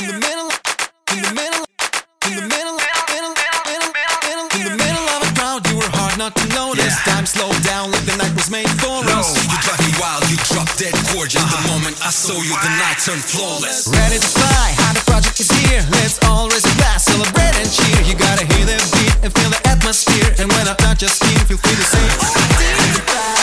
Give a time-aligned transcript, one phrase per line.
[0.00, 0.48] In the middle,
[1.12, 1.60] in the middle,
[2.24, 2.72] in the middle,
[3.12, 3.32] middle,
[3.68, 6.96] middle, middle, in the middle of a crowd, you were hard not to notice.
[7.04, 9.36] Time slowed down like the night was made for No, us.
[9.44, 11.44] you drive me wild, you drop dead gorgeous.
[11.44, 13.92] The moment I saw you, the night turned flawless.
[13.92, 15.84] Ready to fly, Arthur Project is here.
[15.92, 18.00] Let's all raise a glass, celebrate and cheer.
[18.08, 20.32] You gotta hear the beat and feel the atmosphere.
[20.40, 23.39] And when I touch your skin, feel free to say, oh, did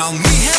[0.00, 0.49] around me.